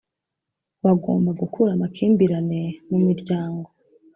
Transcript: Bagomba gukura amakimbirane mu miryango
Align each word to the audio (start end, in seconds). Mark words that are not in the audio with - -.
Bagomba 0.85 1.29
gukura 1.41 1.69
amakimbirane 1.73 2.61
mu 2.89 2.97
miryango 3.07 3.67